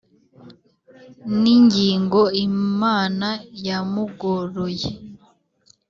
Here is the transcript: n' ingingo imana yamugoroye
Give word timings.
n' 1.39 1.49
ingingo 1.55 2.21
imana 2.47 3.29
yamugoroye 3.67 4.89